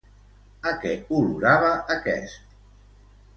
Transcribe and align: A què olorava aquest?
A 0.71 0.71
què 0.85 0.93
olorava 1.17 1.69
aquest? 1.97 2.57